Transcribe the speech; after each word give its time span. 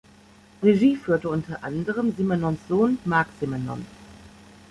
Regie 0.63 0.95
führte 0.95 1.29
unter 1.29 1.63
anderem 1.63 2.11
Simenons 2.17 2.59
Sohn 2.67 2.97
Marc 3.05 3.27
Simenon. 3.39 3.85